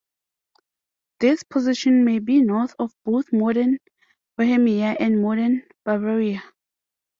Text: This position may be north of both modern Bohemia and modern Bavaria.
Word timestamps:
This 1.19 1.43
position 1.43 2.03
may 2.05 2.17
be 2.17 2.41
north 2.41 2.73
of 2.79 2.91
both 3.05 3.31
modern 3.31 3.77
Bohemia 4.35 4.97
and 4.99 5.21
modern 5.21 5.61
Bavaria. 5.85 6.41